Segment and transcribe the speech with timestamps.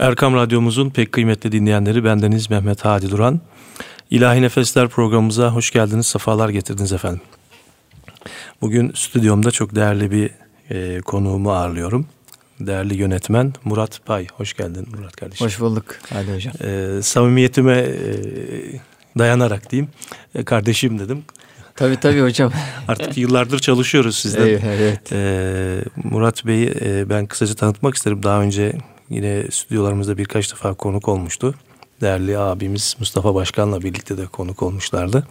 [0.00, 3.40] Erkam Radyomuzun pek kıymetli dinleyenleri bendeniz Mehmet Hadi Duran.
[4.10, 7.20] İlahi Nefesler programımıza hoş geldiniz, sefalar getirdiniz efendim.
[8.60, 10.30] Bugün stüdyomda çok değerli bir
[10.70, 12.06] e, konuğumu ağırlıyorum.
[12.60, 14.26] Değerli yönetmen Murat Pay.
[14.26, 15.46] Hoş geldin Murat kardeşim.
[15.46, 16.54] Hoş bulduk Hadi Hocam.
[16.64, 17.94] E, samimiyetime e,
[19.18, 19.90] dayanarak diyeyim.
[20.34, 21.24] E, kardeşim dedim.
[21.76, 22.52] Tabii tabii hocam.
[22.88, 24.46] Artık yıllardır çalışıyoruz sizden.
[24.46, 24.62] Evet.
[24.64, 25.12] evet.
[25.12, 28.22] E, Murat Bey'i e, ben kısaca tanıtmak isterim.
[28.22, 28.72] Daha önce
[29.10, 31.54] yine stüdyolarımızda birkaç defa konuk olmuştu.
[32.00, 35.26] Değerli abimiz Mustafa Başkan'la birlikte de konuk olmuşlardı.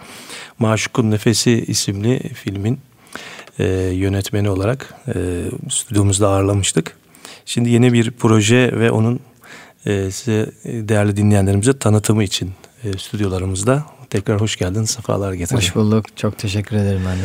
[0.60, 2.80] Maşukun Nefesi isimli filmin
[3.60, 6.98] e, yönetmeni olarak e, stüdyomuzda ağırlamıştık.
[7.46, 9.20] Şimdi yeni bir proje ve onun
[9.86, 12.52] e, size değerli dinleyenlerimize tanıtımı için
[12.84, 15.58] e, stüdyolarımızda tekrar hoş geldin, sefalar getirdin.
[15.58, 17.24] Hoş bulduk, çok teşekkür ederim ben de.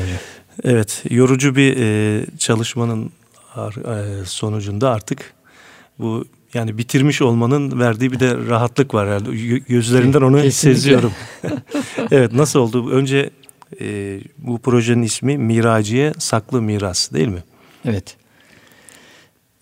[0.65, 3.13] Evet, yorucu bir e, çalışmanın
[3.57, 5.35] e, sonucunda artık
[5.99, 6.25] bu
[6.55, 9.59] yani bitirmiş olmanın verdiği bir de rahatlık var herhalde.
[9.59, 10.81] Gözlerinden onu Kesinlikle.
[10.81, 11.13] seziyorum.
[12.11, 12.91] evet nasıl oldu?
[12.91, 13.31] Önce
[13.81, 17.43] e, bu projenin ismi Miraciye Saklı Miras değil mi?
[17.85, 18.17] Evet.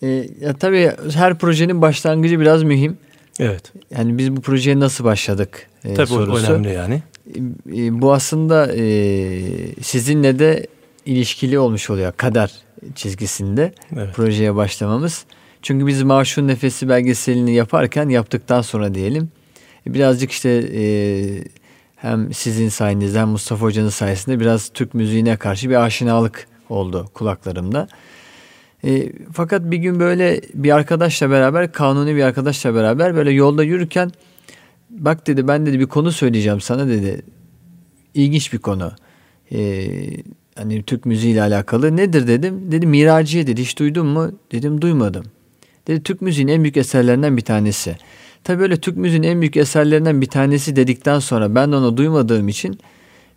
[0.01, 0.07] E,
[0.41, 2.97] ya tabii her projenin başlangıcı biraz mühim.
[3.39, 3.71] Evet.
[3.97, 6.53] Yani biz bu projeye nasıl başladık e, tabii sorusu.
[6.53, 7.03] önemli yani.
[7.73, 8.83] E, e, bu aslında e,
[9.81, 10.67] sizinle de
[11.05, 12.51] ilişkili olmuş oluyor kader
[12.95, 14.15] çizgisinde evet.
[14.15, 15.25] projeye başlamamız.
[15.63, 19.29] Çünkü biz Maşun Nefesi belgeselini yaparken yaptıktan sonra diyelim
[19.87, 20.83] birazcık işte e,
[21.95, 27.87] hem sizin sayenizde hem Mustafa Hoca'nın sayesinde biraz Türk müziğine karşı bir aşinalık oldu kulaklarımda.
[28.85, 34.11] E, fakat bir gün böyle bir arkadaşla beraber, kanuni bir arkadaşla beraber böyle yolda yürürken
[34.89, 37.21] bak dedi ben dedi bir konu söyleyeceğim sana dedi.
[38.13, 38.91] İlginç bir konu.
[39.51, 39.87] E,
[40.55, 41.97] hani Türk müziği ile alakalı.
[41.97, 42.71] Nedir dedim.
[42.71, 43.61] Dedi Miraciye dedi.
[43.61, 44.31] Hiç duydun mu?
[44.51, 45.25] Dedim duymadım.
[45.87, 47.95] Dedi Türk müziğin en büyük eserlerinden bir tanesi.
[48.43, 52.47] Tabii böyle Türk müziğin en büyük eserlerinden bir tanesi dedikten sonra ben de onu duymadığım
[52.47, 52.79] için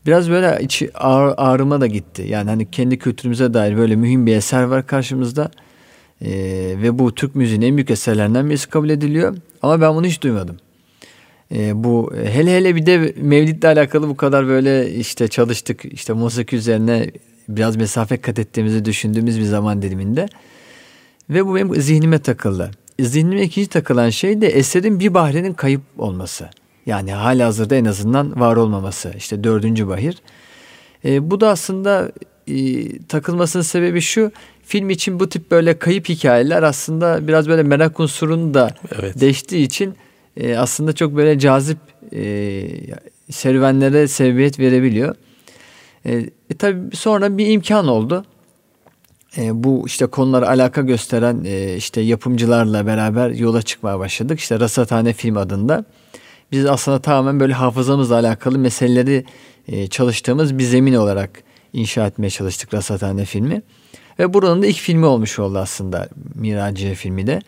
[0.07, 2.25] biraz böyle içi ağır, ağrıma da gitti.
[2.29, 5.51] Yani hani kendi kültürümüze dair böyle mühim bir eser var karşımızda.
[6.23, 6.29] Ee,
[6.83, 9.37] ve bu Türk müziğin en büyük eserlerinden birisi kabul ediliyor.
[9.63, 10.57] Ama ben bunu hiç duymadım.
[11.55, 15.85] Ee, bu hele hele bir de Mevlid'le alakalı bu kadar böyle işte çalıştık.
[15.85, 17.11] işte musiki üzerine
[17.49, 20.29] biraz mesafe kat ettiğimizi düşündüğümüz bir zaman diliminde.
[21.31, 22.71] Ve bu benim zihnime takıldı.
[23.01, 26.51] Zihnime ikinci takılan şey de eserin bir bahrenin kayıp olması.
[26.87, 29.13] Yani hali hazırda en azından var olmaması.
[29.17, 30.23] İşte dördüncü bahir.
[31.05, 32.13] E, bu da aslında
[32.47, 34.33] e, takılmasının sebebi şu.
[34.65, 39.21] Film için bu tip böyle kayıp hikayeler aslında biraz böyle merak unsurunu da evet.
[39.21, 39.95] değiştiği için
[40.37, 41.79] e, aslında çok böyle cazip
[42.13, 42.69] e,
[43.31, 45.15] serüvenlere sebebiyet verebiliyor.
[46.05, 46.15] E,
[46.51, 48.25] e, tabii sonra bir imkan oldu
[49.39, 54.41] e, bu işte konulara alaka gösteren e, işte yapımcılarla beraber yola çıkmaya başladık.
[54.41, 55.85] İşte Rasathane Film adında.
[56.53, 59.25] Biz aslında tamamen böyle hafızamızla alakalı meseleleri
[59.69, 61.31] e, çalıştığımız bir zemin olarak
[61.73, 63.63] inşa etmeye çalıştık Rasathane filmi.
[64.19, 67.41] Ve buranın da ilk filmi olmuş oldu aslında Miraciye filmi de.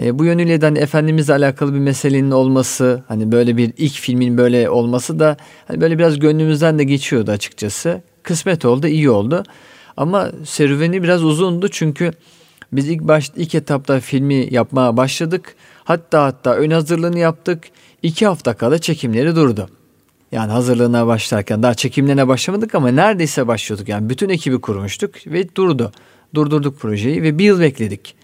[0.00, 4.38] E, bu yönüyle de hani Efendimizle alakalı bir meselenin olması, hani böyle bir ilk filmin
[4.38, 5.36] böyle olması da
[5.68, 8.02] hani böyle biraz gönlümüzden de geçiyordu açıkçası.
[8.22, 9.42] Kısmet oldu, iyi oldu.
[9.96, 12.12] Ama serüveni biraz uzundu çünkü
[12.72, 15.54] biz ilk baş ilk etapta filmi yapmaya başladık.
[15.84, 17.64] Hatta hatta ön hazırlığını yaptık.
[18.02, 19.68] İki hafta kala çekimleri durdu.
[20.32, 23.88] Yani hazırlığına başlarken daha çekimlerine başlamadık ama neredeyse başlıyorduk.
[23.88, 25.92] Yani bütün ekibi kurmuştuk ve durdu.
[26.34, 28.14] Durdurduk projeyi ve bir yıl bekledik.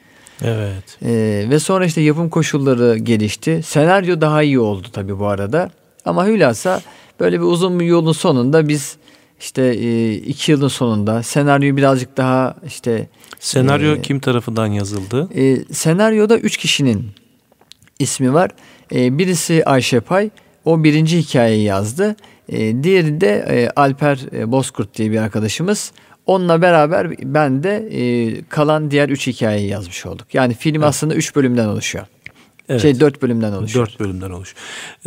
[0.42, 0.98] Evet.
[1.02, 3.60] Ee, ve sonra işte yapım koşulları gelişti.
[3.64, 5.70] Senaryo daha iyi oldu tabii bu arada.
[6.04, 6.80] Ama hülasa
[7.20, 8.96] böyle bir uzun bir yolun sonunda biz
[9.40, 15.28] işte e, iki yılın sonunda senaryo birazcık daha işte senaryo e, kim tarafından yazıldı?
[15.36, 17.10] E, senaryoda üç kişinin
[17.98, 18.50] ismi var.
[18.94, 20.30] E, birisi Ayşe Pay.
[20.64, 22.16] O birinci hikayeyi yazdı.
[22.48, 25.92] E, diğeri de e, Alper e, Bozkurt diye bir arkadaşımız.
[26.26, 28.00] Onunla beraber ben de e,
[28.48, 30.34] kalan diğer üç hikayeyi yazmış olduk.
[30.34, 30.88] Yani film evet.
[30.88, 32.06] aslında üç bölümden oluşuyor.
[32.68, 32.82] Evet.
[32.82, 33.86] Şey dört bölümden oluşuyor.
[33.86, 34.58] Dört bölümden oluşuyor.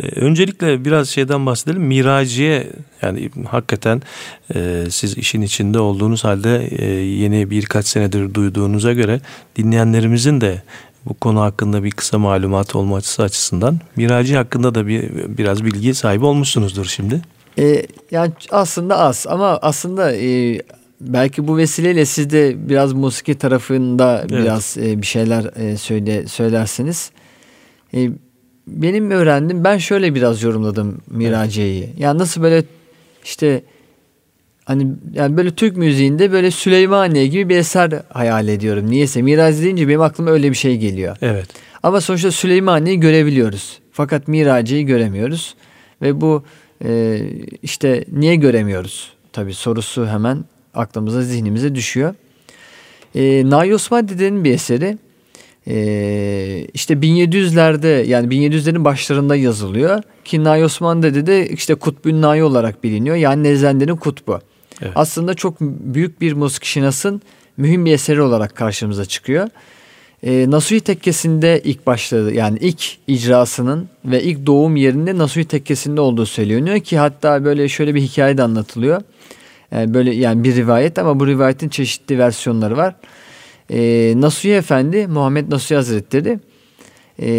[0.02, 1.82] Ee, öncelikle biraz şeyden bahsedelim.
[1.82, 2.66] Miraciye
[3.02, 4.02] yani hakikaten
[4.54, 9.20] e, siz işin içinde olduğunuz halde e, yeni birkaç senedir duyduğunuza göre
[9.56, 10.62] dinleyenlerimizin de
[11.06, 16.24] bu konu hakkında bir kısa malumat olması açısından Miraci hakkında da bir biraz bilgi sahibi
[16.24, 17.20] olmuşsunuzdur şimdi.
[17.58, 20.62] E, yani aslında az ama aslında e,
[21.00, 24.30] belki bu vesileyle siz de biraz musiki tarafında evet.
[24.30, 27.10] biraz e, bir şeyler e, söyle söylersiniz.
[27.94, 28.10] E,
[28.66, 31.84] benim öğrendim ben şöyle biraz yorumladım Miraciye'yi.
[31.84, 31.98] Evet.
[31.98, 32.64] Yani nasıl böyle
[33.24, 33.62] işte
[34.64, 38.90] hani yani böyle Türk müziğinde böyle Süleymaniye gibi bir eser hayal ediyorum.
[38.90, 41.16] Niyeyse Miraç deyince benim aklıma öyle bir şey geliyor.
[41.22, 41.46] Evet.
[41.82, 43.78] Ama sonuçta Süleymaniye'yi görebiliyoruz.
[43.92, 45.54] Fakat Miraci'yi göremiyoruz.
[46.02, 46.44] Ve bu
[46.84, 47.20] e,
[47.62, 49.12] işte niye göremiyoruz?
[49.32, 50.44] Tabii sorusu hemen
[50.74, 52.14] aklımıza zihnimize düşüyor.
[53.14, 54.98] E, Nahi Osman Dede'nin bir eseri.
[55.66, 60.02] E, işte 1700'lerde yani 1700'lerin başlarında yazılıyor.
[60.24, 63.16] Ki Nahi Osman Dede de işte Kutbün Nahi olarak biliniyor.
[63.16, 64.40] Yani Nezende'nin kutbu.
[64.82, 64.92] Evet.
[64.94, 67.22] Aslında çok büyük bir Musk Şinas'ın
[67.56, 69.48] mühim bir eseri olarak karşımıza çıkıyor.
[70.22, 76.26] E, Nasuhi Tekkesi'nde ilk başladı yani ilk icrasının ve ilk doğum yerinde Nasuhi Tekkesi'nde olduğu
[76.26, 79.02] söyleniyor ki hatta böyle şöyle bir hikaye de anlatılıyor.
[79.72, 82.94] Yani böyle yani bir rivayet ama bu rivayetin çeşitli versiyonları var.
[83.70, 86.38] E, Nasuhi Efendi Muhammed Nasuhi Hazretleri
[87.20, 87.32] e,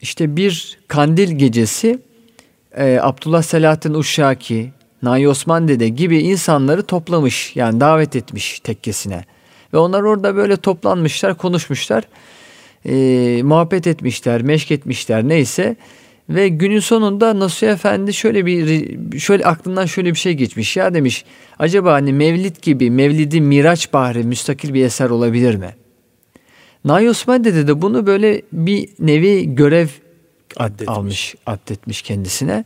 [0.00, 1.98] işte bir kandil gecesi
[2.76, 4.70] e, Abdullah Selahattin Uşşaki,
[5.02, 9.24] Nahi Osman Dede gibi insanları toplamış yani davet etmiş tekkesine.
[9.74, 12.04] Ve onlar orada böyle toplanmışlar, konuşmuşlar,
[12.84, 15.76] e, muhabbet etmişler, meşk etmişler neyse.
[16.30, 20.76] Ve günün sonunda Nasuh Efendi şöyle bir şöyle aklından şöyle bir şey geçmiş.
[20.76, 21.24] Ya demiş
[21.58, 25.74] acaba hani Mevlid gibi Mevlidi Miraç Bahri müstakil bir eser olabilir mi?
[26.84, 29.88] Nahi Osman Dede de bunu böyle bir nevi görev
[30.56, 30.88] addetmiş.
[30.88, 32.64] almış, addetmiş kendisine.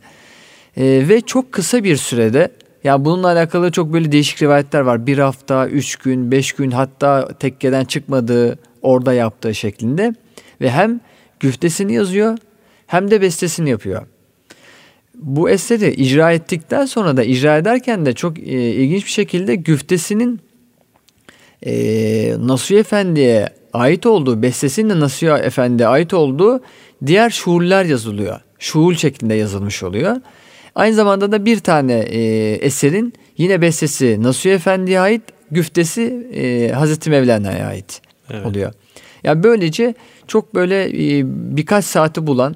[0.77, 2.51] Ee, ve çok kısa bir sürede
[2.83, 5.07] ya bununla alakalı çok böyle değişik rivayetler var.
[5.07, 10.15] Bir hafta, üç gün, beş gün hatta tekkeden çıkmadığı orada yaptığı şeklinde.
[10.61, 10.99] Ve hem
[11.39, 12.37] güftesini yazıyor
[12.87, 14.01] hem de bestesini yapıyor.
[15.15, 18.41] Bu eseri icra ettikten sonra da icra ederken de çok e,
[18.71, 20.39] ilginç bir şekilde güftesinin
[21.65, 21.73] e,
[22.39, 26.61] Nasuhi Efendi'ye ait olduğu, bestesinin de Nasuhi Efendi'ye ait olduğu
[27.05, 28.39] diğer şuurlar yazılıyor.
[28.59, 30.15] Şuul şeklinde yazılmış oluyor.
[30.75, 35.21] Aynı zamanda da bir tane e, eserin yine bestesi Nasuhi Efendi'ye ait,
[35.51, 38.45] güftesi e, Hazreti Mevlana'ya ait evet.
[38.45, 38.73] oluyor.
[39.23, 39.93] Yani böylece
[40.27, 41.23] çok böyle e,
[41.57, 42.55] birkaç saati bulan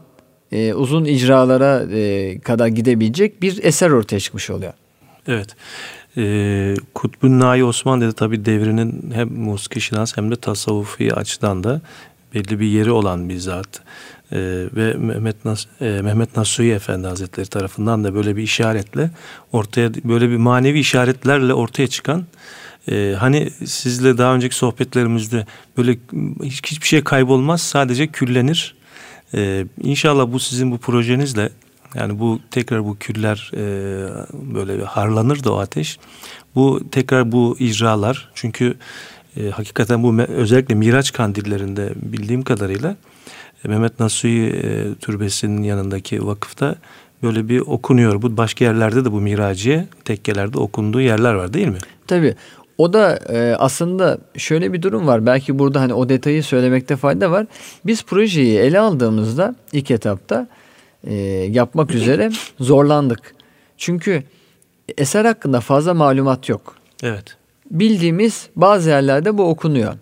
[0.51, 4.73] e, uzun icralara e, kadar gidebilecek bir eser ortaya çıkmış oluyor.
[5.27, 5.55] Evet.
[6.17, 11.81] E, Kutbun Nahi Osman dedi tabi devrinin hem musiki hem de tasavvufi açıdan da
[12.35, 13.81] belli bir yeri olan bir zat.
[14.31, 19.11] Ee, ve Mehmet, Nas e, Mehmet Nasuhi Efendi Hazretleri tarafından da böyle bir işaretle
[19.51, 22.25] ortaya böyle bir manevi işaretlerle ortaya çıkan
[22.91, 25.45] e, hani sizle daha önceki sohbetlerimizde
[25.77, 25.97] böyle
[26.43, 28.75] hiç, hiçbir şey kaybolmaz sadece küllenir.
[29.33, 31.49] E, inşallah bu sizin bu projenizle
[31.95, 33.61] yani bu tekrar bu küller e,
[34.55, 35.99] böyle harlanır da o ateş.
[36.55, 38.75] Bu tekrar bu icralar çünkü
[39.37, 42.95] e, hakikaten bu özellikle Miraç kandillerinde bildiğim kadarıyla
[43.63, 46.75] Mehmet Nasuhi e, Türbesi'nin yanındaki vakıfta
[47.23, 48.21] böyle bir okunuyor.
[48.21, 51.77] Bu başka yerlerde de bu miraciye tekkelerde okunduğu yerler var değil mi?
[52.07, 52.35] Tabii.
[52.79, 55.25] O da e, aslında şöyle bir durum var.
[55.25, 57.45] Belki burada hani o detayı söylemekte fayda var.
[57.85, 60.47] Biz projeyi ele aldığımızda ilk etapta
[61.03, 61.13] e,
[61.51, 63.35] yapmak üzere zorlandık.
[63.77, 64.23] Çünkü
[64.97, 66.75] eser hakkında fazla malumat yok.
[67.03, 67.37] Evet.
[67.71, 69.93] Bildiğimiz bazı yerlerde bu okunuyor.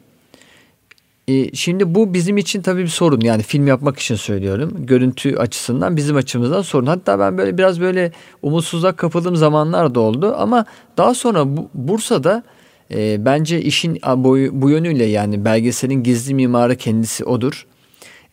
[1.28, 3.22] E, şimdi bu bizim için tabii bir sorun.
[3.22, 4.74] Yani film yapmak için söylüyorum.
[4.80, 6.86] Görüntü açısından bizim açımızdan sorun.
[6.86, 10.36] Hatta ben böyle biraz böyle umutsuzluğa kapıldığım zamanlar da oldu.
[10.38, 10.66] Ama
[10.98, 12.44] daha sonra bu, Bursa'da
[12.92, 17.66] e, bence işin boyu, bu yönüyle yani belgeselin gizli mimarı kendisi odur.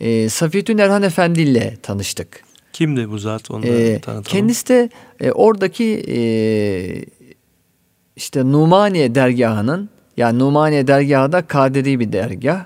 [0.01, 2.45] E, Safiyetün Erhan Efendi ile tanıştık.
[2.73, 3.51] Kimdi bu zat?
[3.51, 4.23] Onu e, tanıtalım.
[4.23, 6.19] Kendisi de e, oradaki e,
[8.17, 12.65] işte Numaniye dergahının yani Numaniye dergahı da Kaderi bir dergah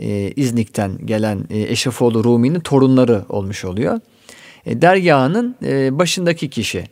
[0.00, 4.00] e, İznik'ten gelen e, Eşrefoğlu Rumi'nin torunları olmuş oluyor.
[4.66, 6.84] E, dergahının e, başındaki kişi.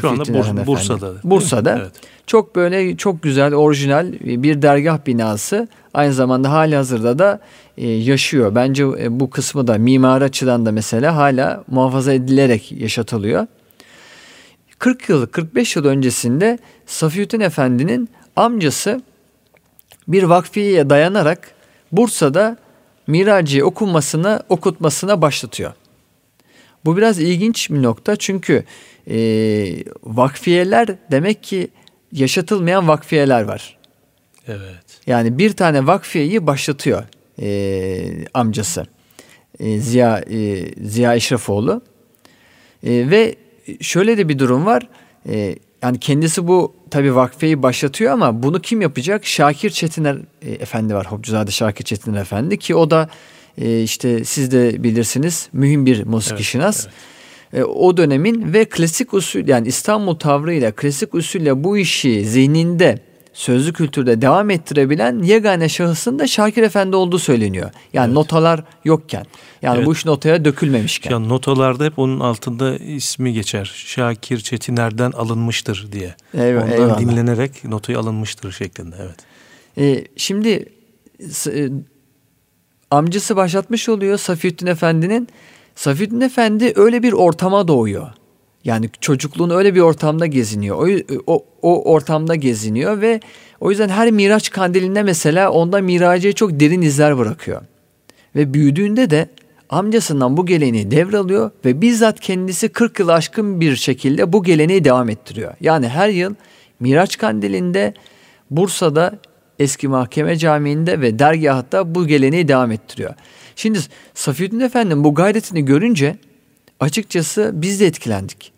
[0.00, 1.12] Şu anda Bur- Bursa'da.
[1.24, 1.78] Bursa'da.
[1.80, 1.92] Evet.
[2.26, 5.68] Çok böyle çok güzel, orijinal bir dergah binası.
[5.94, 7.40] Aynı zamanda hali hazırda da
[7.76, 8.54] e, yaşıyor.
[8.54, 13.46] Bence e, bu kısmı da mimari açıdan da mesela hala muhafaza edilerek yaşatılıyor.
[14.78, 19.02] 40 yıl, 45 yıl öncesinde Safiyetin Efendi'nin amcası
[20.08, 21.50] bir vakfiyeye dayanarak
[21.92, 22.56] Bursa'da
[23.06, 25.72] Miraci okunmasına, okutmasına başlatıyor.
[26.88, 28.64] Bu biraz ilginç bir nokta çünkü
[29.10, 29.18] e,
[30.02, 31.68] vakfiyeler demek ki
[32.12, 33.78] yaşatılmayan vakfiyeler var.
[34.46, 34.84] Evet.
[35.06, 37.04] Yani bir tane vakfiyeyi başlatıyor
[37.42, 38.86] e, amcası
[39.60, 41.82] e, Ziya e, Ziya Eşrefoğlu
[42.84, 43.34] e, ve
[43.80, 44.88] şöyle de bir durum var.
[45.28, 49.26] E, yani kendisi bu tabii vakfeyi başlatıyor ama bunu kim yapacak?
[49.26, 51.06] Şakir Çetiner e, Efendi var.
[51.06, 53.08] Hopcuzade Şakir Çetiner Efendi ki o da
[53.60, 56.86] e, işte siz de bilirsiniz mühim bir musiki evet, şinas.
[57.52, 57.62] Evet.
[57.62, 63.72] e, o dönemin ve klasik usul yani İstanbul tavrıyla klasik usulle bu işi zihninde sözlü
[63.72, 67.70] kültürde devam ettirebilen yegane şahısın da Şakir Efendi olduğu söyleniyor.
[67.92, 68.14] Yani evet.
[68.14, 69.24] notalar yokken.
[69.62, 69.86] Yani evet.
[69.86, 71.10] bu iş notaya dökülmemişken.
[71.10, 73.72] Yani notalarda hep onun altında ismi geçer.
[73.74, 76.14] Şakir Çetiner'den alınmıştır diye.
[76.34, 76.98] Evet, Ondan eyvallah.
[76.98, 78.96] dinlenerek notayı alınmıştır şeklinde.
[79.00, 79.16] Evet.
[79.78, 80.68] Ee, şimdi
[81.46, 81.68] e,
[82.90, 85.28] amcası başlatmış oluyor Safiyeddin Efendi'nin.
[85.74, 88.08] Safiyeddin Efendi öyle bir ortama doğuyor.
[88.64, 90.76] Yani çocukluğun öyle bir ortamda geziniyor.
[90.76, 93.20] O, o, o ortamda geziniyor ve
[93.60, 97.62] o yüzden her Miraç kandilinde mesela onda miracıya çok derin izler bırakıyor.
[98.36, 99.28] Ve büyüdüğünde de
[99.70, 105.08] amcasından bu geleneği devralıyor ve bizzat kendisi 40 yıl aşkın bir şekilde bu geleneği devam
[105.08, 105.54] ettiriyor.
[105.60, 106.34] Yani her yıl
[106.80, 107.94] Miraç kandilinde
[108.50, 109.18] Bursa'da
[109.58, 113.14] eski mahkeme camiinde ve dergahta bu geleneği devam ettiriyor.
[113.56, 113.78] Şimdi
[114.14, 116.16] Safiyeddin Efendi'nin bu gayretini görünce
[116.80, 118.52] açıkçası biz de etkilendik.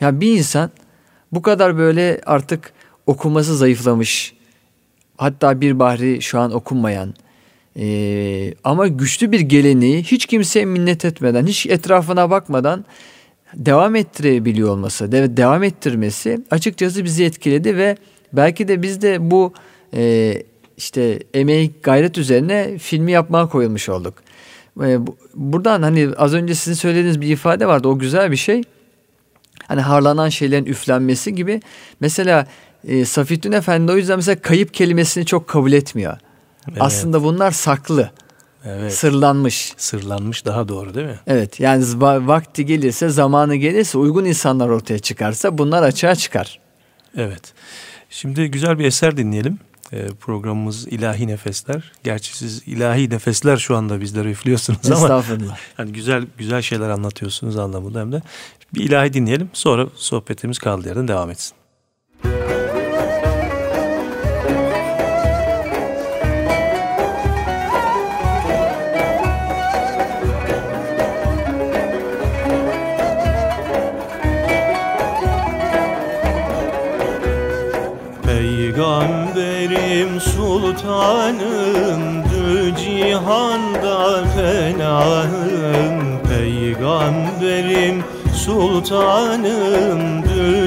[0.00, 0.70] Yani bir insan
[1.32, 2.72] bu kadar böyle artık
[3.06, 4.34] okuması zayıflamış,
[5.16, 7.14] hatta bir bahri şu an okunmayan
[7.78, 12.84] ee, ama güçlü bir geleneği hiç kimseye minnet etmeden, hiç etrafına bakmadan
[13.54, 17.96] devam ettirebiliyor olması, de, devam ettirmesi açıkçası bizi etkiledi ve
[18.32, 19.52] belki de biz de bu
[19.96, 20.34] e,
[20.76, 24.14] işte emeği gayret üzerine filmi yapmaya koyulmuş olduk.
[24.82, 24.98] E,
[25.34, 28.62] buradan hani az önce sizin söylediğiniz bir ifade vardı o güzel bir şey
[29.68, 31.60] hani harlanan şeylerin üflenmesi gibi.
[32.00, 32.46] Mesela
[32.84, 36.18] e, Safittin Efendi o yüzden mesela kayıp kelimesini çok kabul etmiyor.
[36.68, 36.78] Evet.
[36.80, 38.10] Aslında bunlar saklı.
[38.64, 38.94] Evet.
[38.94, 39.74] Sırlanmış.
[39.76, 41.20] Sırlanmış daha doğru değil mi?
[41.26, 46.60] Evet yani vakti gelirse zamanı gelirse uygun insanlar ortaya çıkarsa bunlar açığa çıkar.
[47.16, 47.52] Evet.
[48.10, 49.58] Şimdi güzel bir eser dinleyelim.
[49.92, 51.92] E, programımız İlahi Nefesler.
[52.04, 55.58] Gerçi siz ilahi nefesler şu anda bizlere üflüyorsunuz ama Estağfurullah.
[55.78, 58.22] yani güzel güzel şeyler anlatıyorsunuz anlamında hem de.
[58.74, 61.56] Bir ilahi dinleyelim sonra sohbetimiz kaldığı yerden devam etsin.
[78.22, 79.25] Peygamberim
[80.76, 88.04] sultanımdı cihanda fenahım Peygamberim
[88.34, 89.82] sultanımdı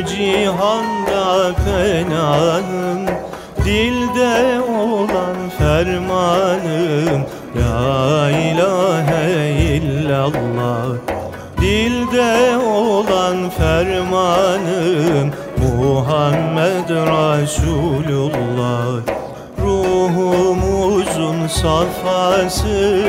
[0.06, 3.06] cihanda fenahım.
[3.66, 7.22] Dilde olan fermanım
[7.56, 10.88] La ilahe illallah.
[11.62, 19.19] Dilde olan fermanım Muhammed Resulullah
[21.50, 23.04] safası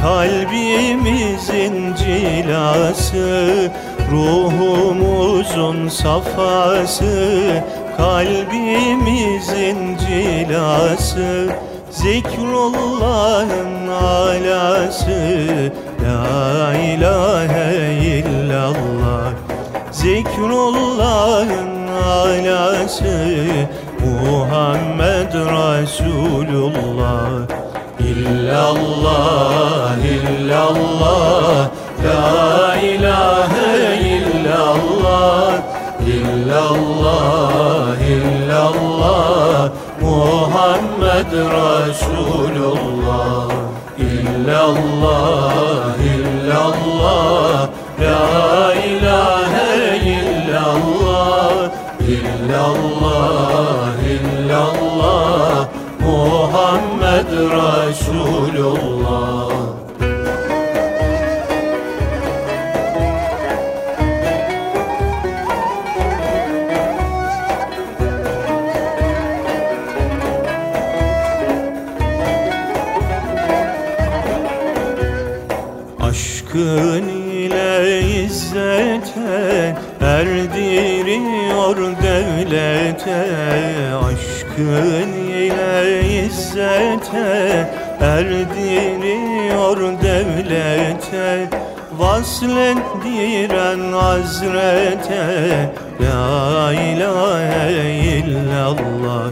[0.00, 3.70] Kalbimizin cilası
[4.10, 7.38] Ruhumuzun safası
[7.96, 11.48] Kalbimizin cilası
[11.92, 15.72] Zikrullah'ın alası
[16.02, 19.32] La ilahe illallah.
[19.92, 23.36] Zikrullah'ın alası
[24.00, 26.91] Muhammed Resulullah
[32.04, 33.72] La ilahe
[34.16, 35.62] illallah
[36.06, 42.72] İllallah, illallah Muhammed Resulullah
[43.98, 45.71] İllallah,
[83.06, 91.48] devlete Aşkın ile izzete erdiriyor devlete.
[91.98, 99.30] Vaslettiren hazrete La ilahe illallah.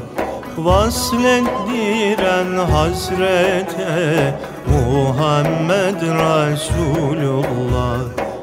[0.58, 4.34] Vaslettiren hazrete
[4.66, 8.00] Muhammed Resulullah.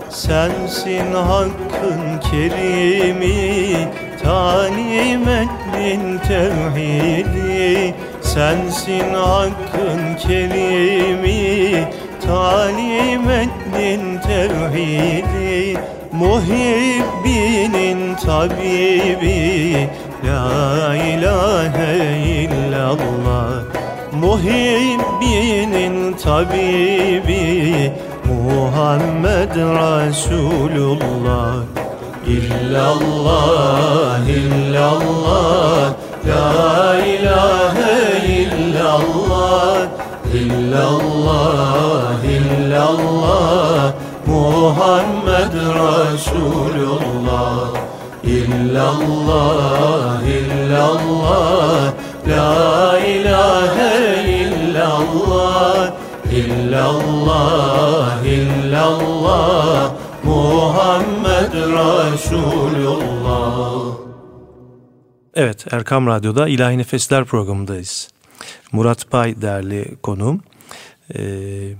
[0.10, 3.88] Sensin hakkın kerimi
[4.28, 11.88] Talim ettin tevhidi Sensin hakkın kerimi
[12.28, 15.78] Talim ettin tevhidi
[16.12, 19.90] Muhibbinin tabibi.
[20.26, 23.64] La ilahe illallah
[24.12, 27.92] Muhibbinin tabibi.
[28.26, 31.54] Muhammed Resulullah
[32.28, 35.94] İllallah, illallah
[36.28, 37.96] La ilahe
[38.44, 39.88] illallah.
[40.34, 43.94] İllallah, illallah
[44.26, 47.60] Muhammed Resulullah.
[48.24, 51.94] İllallah, illallah
[52.28, 53.96] La ilahe
[54.44, 55.92] illallah.
[56.32, 59.92] İllallah, illallah
[60.24, 61.07] Muhammed
[61.58, 63.48] Resulullah
[65.34, 68.10] Evet Erkam Radyo'da İlahi Nefesler programındayız.
[68.72, 70.42] Murat Pay değerli konuğum.
[71.16, 71.20] E,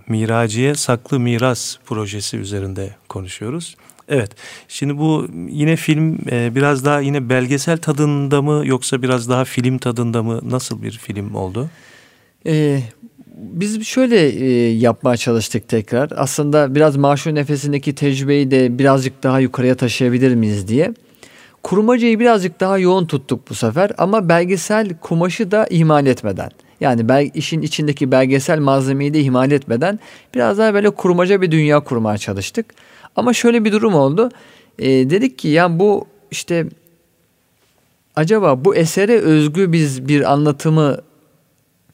[0.08, 3.76] Miraciye Saklı Miras projesi üzerinde konuşuyoruz.
[4.10, 4.32] Evet.
[4.68, 9.78] Şimdi bu yine film e, biraz daha yine belgesel tadında mı yoksa biraz daha film
[9.78, 10.40] tadında mı?
[10.44, 11.70] Nasıl bir film oldu?
[12.46, 12.82] Ee,
[13.38, 16.10] biz şöyle e, yapmaya çalıştık tekrar.
[16.16, 20.94] Aslında biraz Maşur Nefesindeki tecrübeyi de birazcık daha yukarıya taşıyabilir miyiz diye.
[21.64, 26.50] Kurmacayı birazcık daha yoğun tuttuk bu sefer ama belgesel kumaşı da ihmal etmeden.
[26.80, 30.00] Yani bel, işin içindeki belgesel malzemeyi de ihmal etmeden
[30.36, 32.66] biraz daha böyle kurmaca bir dünya kurmaya çalıştık.
[33.16, 34.30] Ama şöyle bir durum oldu.
[34.80, 36.66] E, dedik ki yani bu işte
[38.16, 40.98] acaba bu esere özgü biz bir anlatımı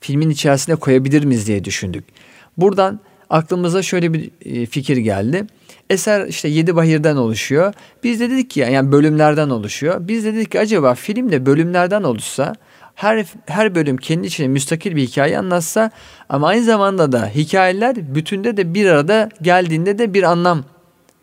[0.04, 2.04] filmin içerisine koyabilir miyiz diye düşündük.
[2.58, 5.46] Buradan aklımıza şöyle bir e, fikir geldi.
[5.90, 7.74] Eser işte yedi bahirden oluşuyor.
[8.04, 9.96] Biz de dedik ki yani bölümlerden oluşuyor.
[10.00, 12.56] Biz de dedik ki acaba film de bölümlerden oluşsa
[12.96, 15.92] her her bölüm kendi içine müstakil bir hikaye anlatsa
[16.30, 20.64] ama aynı zamanda da hikayeler bütünde de bir arada geldiğinde de bir anlam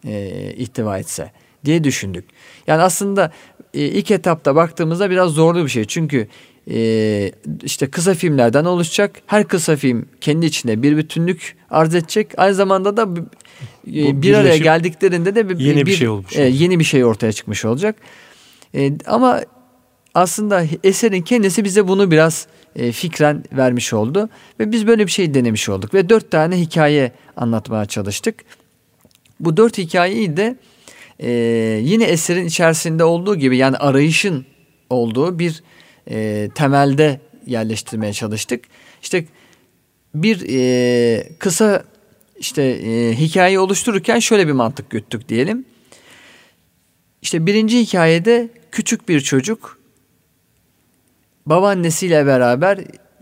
[0.06, 1.32] e, ihtiva etse
[1.64, 2.25] diye düşündük.
[2.66, 3.32] Yani aslında
[3.75, 5.84] e, ilk etapta baktığımızda biraz zorlu bir şey.
[5.84, 6.28] Çünkü
[6.71, 9.23] e, işte kısa filmlerden oluşacak.
[9.27, 12.29] Her kısa film kendi içinde bir bütünlük arz edecek.
[12.37, 13.03] Aynı zamanda da
[13.87, 16.37] e, bir araya geldiklerinde de bir, yeni bir, bir şey olmuş.
[16.37, 17.97] E, yeni bir şey ortaya çıkmış olacak.
[18.75, 19.41] E, ama
[20.15, 24.28] aslında eserin kendisi bize bunu biraz e, fikren vermiş oldu
[24.61, 28.35] ve biz böyle bir şey denemiş olduk ve dört tane hikaye anlatmaya çalıştık.
[29.41, 30.56] Bu dört hikayeyi de
[31.19, 31.30] e,
[31.83, 34.47] yine eserin içerisinde olduğu gibi yani arayışın
[34.91, 35.63] olduğu bir
[36.10, 38.65] e, temelde yerleştirmeye çalıştık.
[39.02, 39.25] İşte
[40.15, 41.84] bir e, kısa
[42.39, 45.65] işte e, hikayeyi oluştururken şöyle bir mantık güttük diyelim.
[47.23, 49.78] İşte birinci hikayede küçük bir çocuk
[51.47, 52.78] babaannesiyle beraber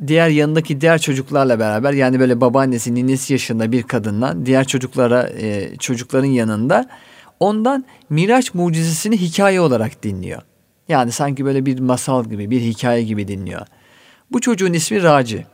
[0.07, 5.77] diğer yanındaki diğer çocuklarla beraber yani böyle babaannesi ninesi yaşında bir kadından diğer çocuklara e,
[5.77, 6.88] çocukların yanında
[7.41, 10.43] ondan Miraç mucizesini hikaye olarak dinliyor.
[10.88, 13.66] Yani sanki böyle bir masal gibi bir hikaye gibi dinliyor.
[14.33, 15.46] Bu çocuğun ismi Raci.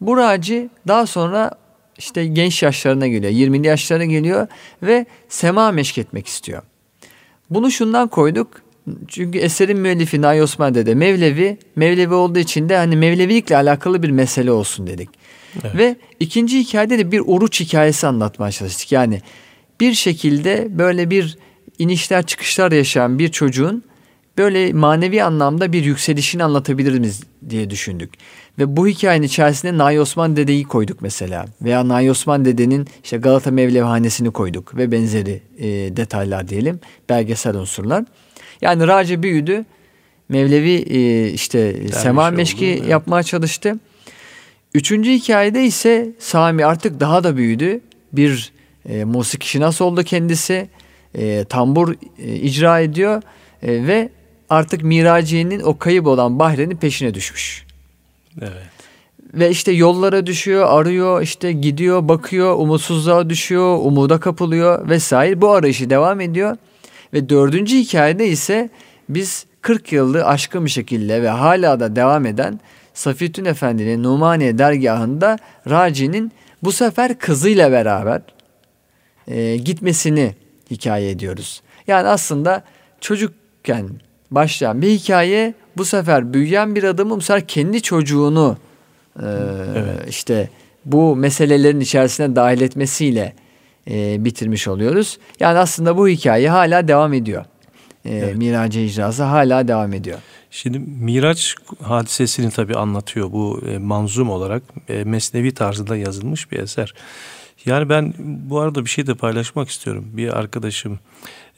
[0.00, 1.50] Bu Raci daha sonra
[1.98, 3.32] işte genç yaşlarına geliyor.
[3.32, 4.46] 20'li yaşlarına geliyor
[4.82, 6.62] ve sema meşk etmek istiyor.
[7.50, 8.48] Bunu şundan koyduk.
[9.08, 14.10] Çünkü eserin müellifi Nahi Osman Dede Mevlevi, Mevlevi olduğu için de hani Mevlevilikle alakalı bir
[14.10, 15.08] mesele olsun dedik.
[15.62, 15.76] Evet.
[15.76, 18.92] Ve ikinci hikayede de bir oruç hikayesi anlatmaya çalıştık.
[18.92, 19.20] Yani
[19.80, 21.38] bir şekilde böyle bir
[21.78, 23.82] inişler çıkışlar yaşayan bir çocuğun
[24.38, 28.14] böyle manevi anlamda bir yükselişini anlatabilir miyiz diye düşündük.
[28.58, 31.44] Ve bu hikayenin içerisine Nahi Osman Dede'yi koyduk mesela.
[31.62, 36.80] Veya Nahi Osman Dede'nin işte Galata Mevlevhanesi'ni koyduk ve benzeri e, detaylar diyelim.
[37.08, 38.04] Belgesel unsurlar.
[38.60, 39.64] Yani Raci büyüdü.
[40.28, 43.78] Mevlevi e, işte Dermiş sema meşki oldu, yapmaya çalıştı.
[44.74, 47.80] Üçüncü hikayede ise Sami artık daha da büyüdü.
[48.12, 48.52] Bir
[48.88, 50.68] e, musiki nasıl oldu kendisi.
[51.14, 53.22] E, tambur e, icra ediyor
[53.62, 54.08] e, ve
[54.50, 57.66] artık Miraciye'nin o kayıp olan Bahre'nin peşine düşmüş.
[58.40, 58.76] Evet.
[59.34, 65.40] Ve işte yollara düşüyor, arıyor, işte gidiyor, bakıyor, umutsuzluğa düşüyor, umuda kapılıyor vesaire.
[65.40, 66.56] Bu arayışı devam ediyor.
[67.12, 68.70] Ve dördüncü hikayede ise
[69.08, 72.60] biz 40 yıllık aşkın bir şekilde ve hala da devam eden
[72.94, 75.38] Safiyettin Efendi'nin Numaniye dergahında
[75.70, 76.32] Raci'nin
[76.62, 78.20] bu sefer kızıyla beraber
[79.28, 80.34] e, gitmesini
[80.70, 81.62] hikaye ediyoruz.
[81.86, 82.64] Yani aslında
[83.00, 83.90] çocukken
[84.30, 88.56] başlayan bir hikaye bu sefer büyüyen bir adamın bu sefer kendi çocuğunu
[89.22, 89.26] e,
[89.76, 90.08] evet.
[90.08, 90.50] işte
[90.84, 93.32] bu meselelerin içerisine dahil etmesiyle
[93.90, 95.18] e, bitirmiş oluyoruz.
[95.40, 97.44] Yani aslında bu hikaye hala devam ediyor.
[98.04, 98.36] E, evet.
[98.36, 100.18] Miraç icrası hala devam ediyor.
[100.50, 106.94] Şimdi Miraç hadisesini tabii anlatıyor bu e, manzum olarak e, mesnevi tarzında yazılmış bir eser.
[107.66, 110.04] Yani ben bu arada bir şey de paylaşmak istiyorum.
[110.12, 110.98] Bir arkadaşım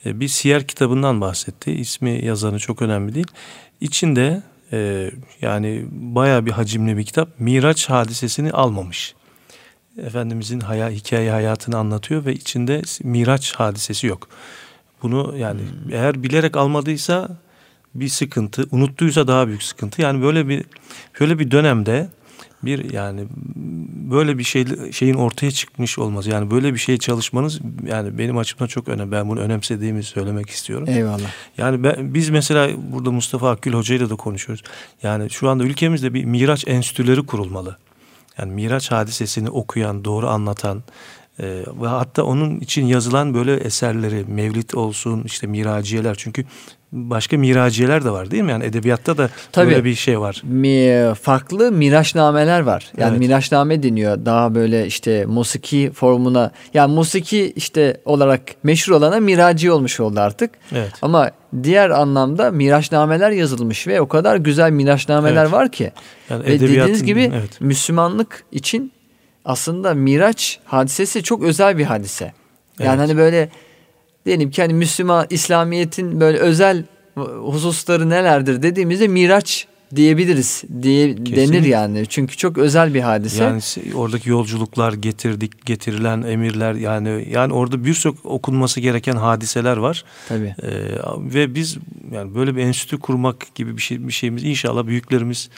[0.07, 1.73] e, bir siyer kitabından bahsetti.
[1.73, 3.27] İsmi yazanı çok önemli değil.
[3.81, 4.43] İçinde
[4.73, 5.11] e,
[5.43, 7.41] yani baya bir hacimli bir kitap.
[7.41, 9.15] Miraç hadisesini almamış.
[9.99, 14.29] Efendimizin haya, hikaye hayatını anlatıyor ve içinde Miraç hadisesi yok.
[15.03, 15.93] Bunu yani hmm.
[15.93, 17.29] eğer bilerek almadıysa
[17.95, 20.03] bir sıkıntı, unuttuysa daha büyük sıkıntı.
[20.03, 20.65] Yani böyle bir
[21.21, 22.09] böyle bir dönemde
[22.63, 23.27] bir yani
[24.11, 28.67] böyle bir şey şeyin ortaya çıkmış olması yani böyle bir şey çalışmanız yani benim açımdan
[28.67, 29.13] çok önemli.
[29.13, 30.89] Ben bunu önemsediğimi söylemek istiyorum.
[30.89, 31.31] Eyvallah.
[31.59, 34.65] Yani ben, biz mesela burada Mustafa Akgül Hoca ile de konuşuyoruz.
[35.03, 37.77] Yani şu anda ülkemizde bir Miraç enstitüleri kurulmalı.
[38.39, 40.83] Yani Miraç hadisesini okuyan, doğru anlatan,
[41.41, 46.45] ee, ve hatta onun için yazılan böyle eserleri mevlit olsun işte miraciyeler çünkü
[46.93, 48.51] başka miraciyeler de var değil mi?
[48.51, 50.43] Yani edebiyatta da Tabii, böyle bir şey var.
[50.45, 52.93] Mi, farklı miraçnameler var.
[52.97, 53.19] Yani evet.
[53.19, 54.25] miraçname deniyor.
[54.25, 60.51] Daha böyle işte musiki formuna yani musiki işte olarak meşhur olana miraci olmuş oldu artık.
[60.73, 60.93] Evet.
[61.03, 61.31] Ama
[61.63, 65.53] diğer anlamda miraçnameler yazılmış ve o kadar güzel miraçnameler evet.
[65.53, 65.93] var ki.
[66.31, 67.61] Yani ve dediğiniz gibi evet.
[67.61, 68.93] Müslümanlık için
[69.45, 72.33] aslında Miraç hadisesi çok özel bir hadise.
[72.79, 72.99] Yani evet.
[72.99, 73.49] hani böyle
[74.29, 76.85] diyelim ki hani Müslüman İslamiyet'in böyle özel
[77.43, 81.37] hususları nelerdir dediğimizde Miraç diyebiliriz diye Kesinlikle.
[81.37, 82.07] denir yani.
[82.09, 83.45] Çünkü çok özel bir hadise.
[83.45, 83.61] Yani
[83.95, 90.05] oradaki yolculuklar getirdik getirilen emirler yani yani orada birçok okunması gereken hadiseler var.
[90.29, 90.55] Tabii.
[90.63, 90.71] Ee,
[91.35, 91.79] ve biz
[92.13, 95.49] yani böyle bir enstitü kurmak gibi bir şey bir şeyimiz inşallah büyüklerimiz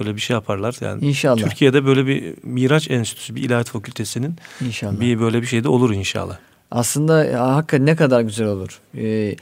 [0.00, 0.76] böyle bir şey yaparlar.
[0.80, 1.42] Yani inşallah.
[1.42, 5.00] Türkiye'de böyle bir Miraç Enstitüsü, bir ilahiyat fakültesinin inşallah.
[5.00, 6.38] bir böyle bir şey de olur inşallah.
[6.72, 8.80] Aslında ya, hakikaten ne kadar güzel olur.
[8.98, 9.36] Ee,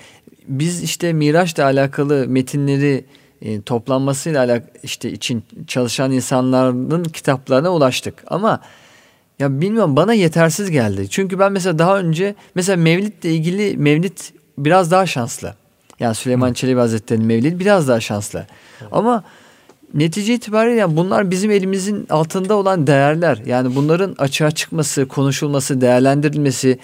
[0.48, 3.04] biz işte Miraç'la alakalı metinleri
[3.42, 8.24] e, toplanmasıyla alakalı işte için çalışan insanların kitaplarına ulaştık.
[8.26, 8.60] Ama
[9.38, 11.08] ya bilmiyorum bana yetersiz geldi.
[11.10, 14.18] Çünkü ben mesela daha önce mesela Mevlid'le ilgili Mevlid
[14.58, 15.54] biraz daha şanslı.
[16.00, 16.54] Yani Süleyman Hı.
[16.54, 18.38] Çelebi Hazretleri'nin Mevlid biraz daha şanslı.
[18.38, 18.84] Hı.
[18.92, 19.24] Ama
[19.94, 23.42] netice itibariyle yani bunlar bizim elimizin altında olan değerler.
[23.46, 26.78] Yani bunların açığa çıkması, konuşulması, değerlendirilmesi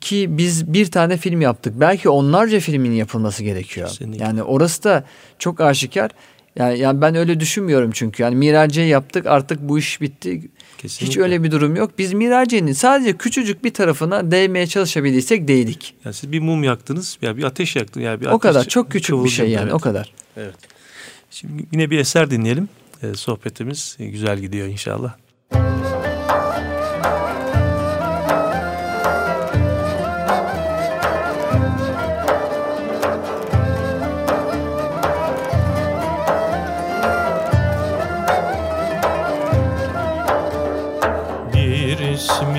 [0.00, 1.74] ki biz bir tane film yaptık.
[1.76, 3.88] Belki onlarca filmin yapılması gerekiyor.
[3.88, 4.24] Kesinlikle.
[4.24, 5.04] Yani orası da
[5.38, 6.10] çok aşikar.
[6.56, 8.22] Yani, yani ben öyle düşünmüyorum çünkü.
[8.22, 10.50] Yani Miraciye yaptık artık bu iş bitti.
[10.78, 11.06] Kesinlikle.
[11.06, 11.90] Hiç öyle bir durum yok.
[11.98, 15.94] Biz Miraciye'nin sadece küçücük bir tarafına değmeye çalışabildiysek değdik.
[16.04, 18.04] Yani siz bir mum yaktınız ya bir ateş yaktınız.
[18.04, 19.74] Yani bir o kadar çok küçük bir şey yani evet.
[19.74, 20.12] o kadar.
[20.36, 20.54] Evet.
[21.30, 22.68] Şimdi yine bir eser dinleyelim.
[23.02, 25.14] Ee, sohbetimiz güzel gidiyor inşallah.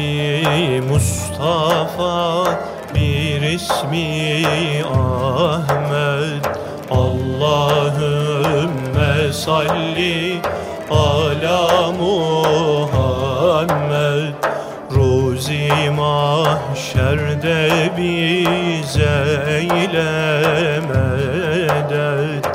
[0.02, 2.46] İsmi Mustafa,
[2.96, 6.46] bir ismi Ahmet.
[6.92, 8.14] Allahümme
[9.34, 10.42] salli
[10.90, 13.14] ala Muhammed.
[14.96, 22.46] Ruzi mahşerde bize eyle medet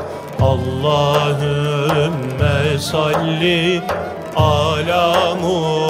[0.40, 1.78] Allahümme
[2.78, 3.82] salli
[4.36, 5.85] ala Muhammed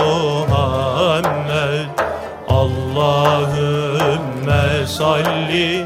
[4.97, 5.85] salli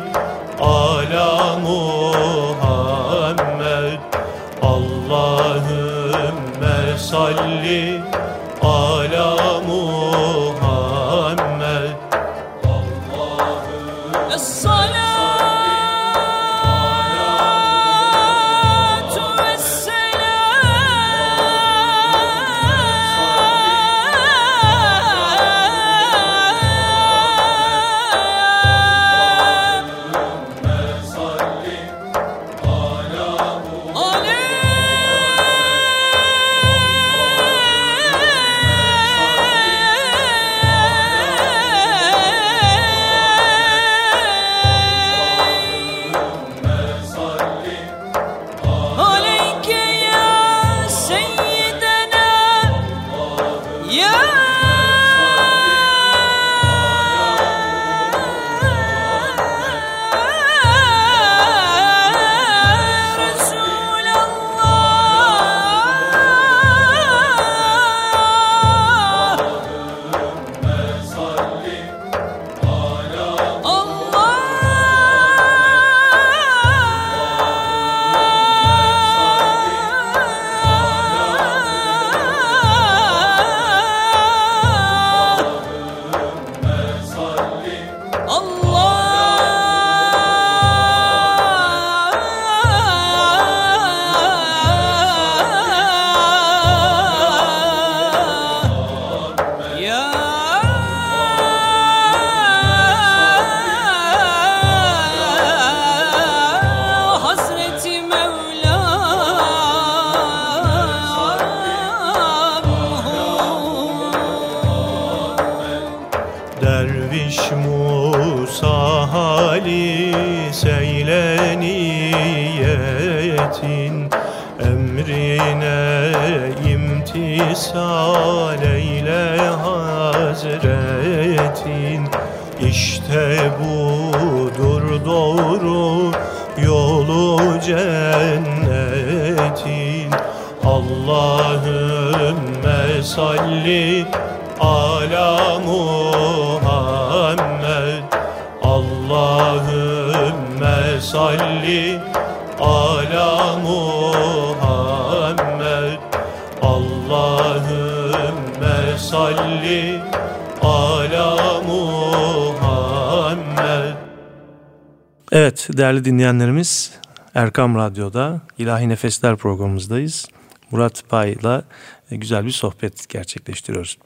[165.33, 166.91] Evet değerli dinleyenlerimiz
[167.35, 170.29] Erkam Radyo'da İlahi Nefesler programımızdayız.
[170.71, 171.65] Murat Pay'la
[172.11, 173.99] e, güzel bir sohbet gerçekleştiriyoruz.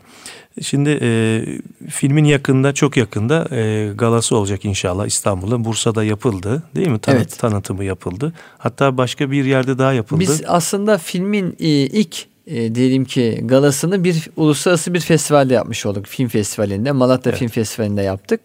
[0.63, 1.43] Şimdi e,
[1.91, 5.65] filmin yakında çok yakında e, galası olacak inşallah İstanbul'da.
[5.65, 6.99] Bursa'da yapıldı değil mi?
[6.99, 7.39] Tanıt, evet.
[7.39, 8.33] Tanıtımı yapıldı.
[8.59, 10.21] Hatta başka bir yerde daha yapıldı.
[10.21, 16.07] Biz aslında filmin e, ilk e, diyelim ki galasını bir uluslararası bir festivalde yapmış olduk.
[16.07, 17.39] Film festivalinde Malatya evet.
[17.39, 18.41] Film Festivali'nde yaptık.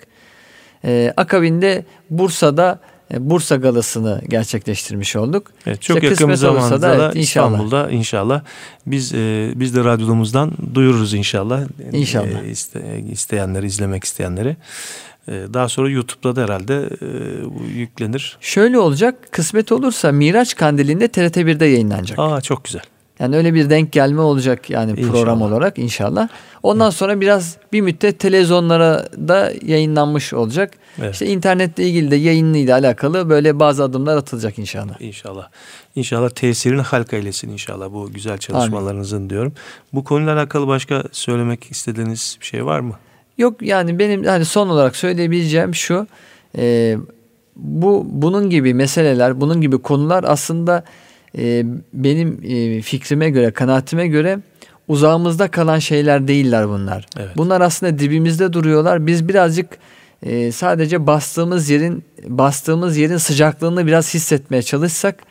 [0.86, 2.80] E, akabinde Bursa'da
[3.14, 5.52] e, Bursa galasını gerçekleştirmiş olduk.
[5.66, 8.42] Evet, çok işte yakın bir zamanda da, evet, İstanbul'da inşallah
[8.86, 11.62] biz e, biz de radyomuzdan duyururuz inşallah.
[11.92, 12.44] İnşallah.
[12.44, 14.58] E, iste, isteyenleri izlemek isteyenleri.
[15.28, 17.08] E, daha sonra YouTube'da da herhalde e,
[17.80, 18.38] yüklenir.
[18.42, 19.16] Şöyle olacak.
[19.32, 22.20] Kısmet olursa Miraç Kandili'nde TRT1'de yayınlanacak.
[22.20, 22.82] Aa çok güzel.
[23.20, 25.12] Yani öyle bir denk gelme olacak yani inşallah.
[25.12, 26.28] program olarak inşallah.
[26.64, 26.94] Ondan evet.
[26.94, 30.74] sonra biraz bir müddet televizyonlara da yayınlanmış olacak.
[31.02, 31.14] Evet.
[31.14, 35.02] İşte internetle ilgili de yayınıyla alakalı böyle bazı adımlar atılacak inşallah.
[35.02, 35.48] İnşallah.
[35.96, 39.30] İnşallah tesirini halka eylesin inşallah bu güzel çalışmalarınızın Amin.
[39.30, 39.54] diyorum.
[39.94, 42.94] Bu konuyla alakalı başka söylemek istediğiniz bir şey var mı?
[43.38, 46.08] Yok yani benim hani son olarak söyleyebileceğim şu.
[46.58, 46.98] E,
[47.56, 50.84] bu bunun gibi meseleler, bunun gibi konular aslında
[51.38, 54.40] e, benim e, fikrime göre, kanaatime göre
[54.88, 57.06] uzağımızda kalan şeyler değiller bunlar.
[57.20, 57.38] Evet.
[57.38, 59.08] Bunlar aslında dibimizde duruyorlar.
[59.08, 59.68] Biz birazcık
[60.24, 65.24] e, sadece bastığımız yerin bastığımız yerin sıcaklığını biraz hissetmeye çalışsak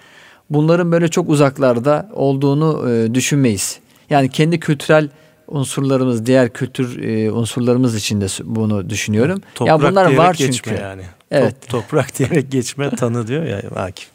[0.51, 3.79] bunların böyle çok uzaklarda olduğunu e, düşünmeyiz.
[4.11, 5.09] Yani kendi kültürel
[5.49, 9.43] unsurlarımız, diğer kültür e, unsurlarımız için de bunu düşünüyorum.
[9.55, 10.75] Toprak ya bunlar var çünkü.
[10.75, 11.03] yani.
[11.31, 11.55] Evet.
[11.61, 14.09] Top, toprak diyerek geçme tanı diyor ya Akif.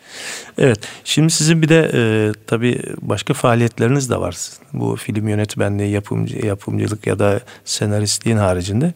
[0.58, 0.80] Evet.
[1.04, 4.38] Şimdi sizin bir de e, tabii başka faaliyetleriniz de var.
[4.74, 8.94] Bu film yönetmenliği, yapımcı, yapımcılık ya da senaristliğin haricinde.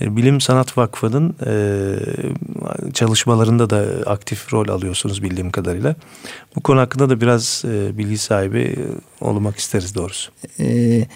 [0.00, 5.94] E, Bilim Sanat Vakfı'nın e, çalışmalarında da aktif rol alıyorsunuz bildiğim kadarıyla.
[6.56, 10.32] Bu konu hakkında da biraz e, bilgi sahibi e, olmak isteriz doğrusu.
[10.58, 11.08] Evet.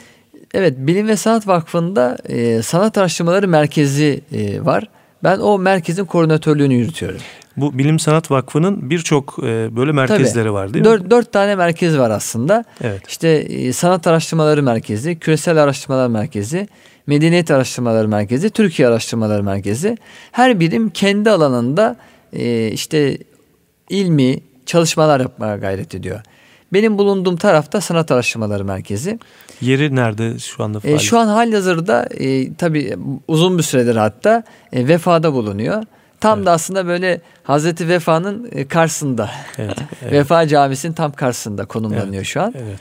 [0.55, 4.89] Evet, Bilim ve Sanat Vakfı'nda e, Sanat Araştırmaları Merkezi e, var.
[5.25, 7.21] Ben o merkezin koordinatörlüğünü yürütüyorum.
[7.57, 11.11] Bu Bilim Sanat Vakfı'nın birçok e, böyle merkezleri Tabii, var değil dört, mi?
[11.11, 12.65] Dört tane merkez var aslında.
[12.81, 13.03] Evet.
[13.09, 16.69] İşte e, Sanat Araştırmaları Merkezi, Küresel Araştırmalar Merkezi,
[17.07, 19.97] Medeniyet Araştırmaları Merkezi, Türkiye Araştırmaları Merkezi.
[20.33, 21.97] Her birim kendi alanında
[22.33, 23.19] e, işte
[23.89, 26.21] ilmi çalışmalar yapmaya gayret ediyor.
[26.73, 29.19] Benim bulunduğum tarafta Sanat Araştırmaları Merkezi.
[29.61, 30.81] Yeri nerede şu anda?
[30.85, 32.97] E, şu an halihazırda e, tabii
[33.29, 35.83] uzun bir süredir hatta e, vefada bulunuyor.
[36.21, 36.47] Tam evet.
[36.47, 39.31] da aslında böyle Hazreti Vefa'nın e, karşısında.
[39.59, 40.13] Evet, evet.
[40.13, 42.55] Vefa Camisi'nin tam karşısında konumlanıyor evet, şu an.
[42.57, 42.79] Evet.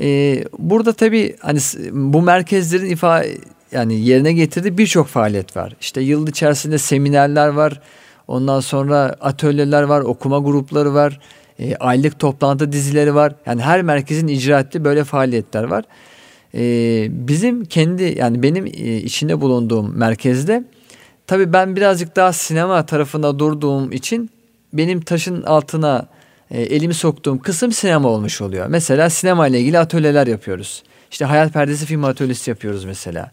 [0.00, 1.58] Ee, burada tabii hani
[1.92, 3.24] bu merkezlerin ifa
[3.72, 5.76] yani yerine getirdiği birçok faaliyet var.
[5.80, 7.80] İşte yıl içerisinde seminerler var.
[8.28, 11.20] Ondan sonra atölyeler var, okuma grupları var
[11.62, 13.34] e, aylık toplantı dizileri var.
[13.46, 15.84] Yani her merkezin icra ettiği böyle faaliyetler var.
[16.54, 20.64] E, bizim kendi yani benim e, içinde bulunduğum merkezde
[21.26, 24.30] tabii ben birazcık daha sinema tarafında durduğum için
[24.72, 26.06] benim taşın altına
[26.50, 28.66] e, elimi soktuğum kısım sinema olmuş oluyor.
[28.66, 30.82] Mesela sinema ile ilgili atölyeler yapıyoruz.
[31.10, 33.30] İşte Hayal Perdesi film atölyesi yapıyoruz mesela.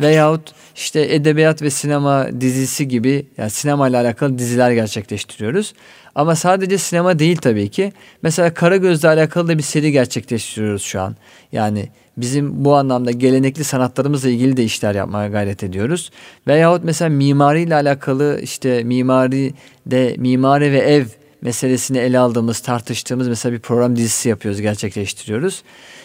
[0.00, 5.74] Veyahut işte edebiyat ve sinema dizisi gibi yani sinema ile alakalı diziler gerçekleştiriyoruz.
[6.14, 7.92] Ama sadece sinema değil tabii ki.
[8.22, 11.16] Mesela Karagöz'le alakalı da bir seri gerçekleştiriyoruz şu an.
[11.52, 16.10] Yani bizim bu anlamda gelenekli sanatlarımızla ilgili de işler yapmaya gayret ediyoruz.
[16.46, 19.54] Veyahut mesela mimari ile alakalı işte mimari
[19.86, 21.04] de mimari ve ev
[21.42, 25.62] meselesini ele aldığımız, tartıştığımız mesela bir program dizisi yapıyoruz, gerçekleştiriyoruz.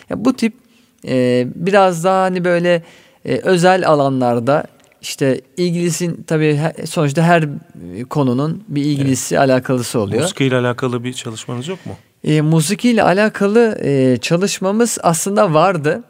[0.09, 0.53] Ya bu tip
[1.07, 2.83] e, biraz daha hani böyle
[3.27, 4.63] e, özel alanlarda
[5.01, 7.45] işte ilgilisin tabii sonuçta her
[8.09, 9.49] konunun bir ilgilisi evet.
[9.49, 10.21] alakalısı oluyor.
[10.21, 11.93] Musiki ile alakalı bir çalışmanız yok mu?
[12.23, 16.03] E, musiki ile alakalı e, çalışmamız aslında vardı.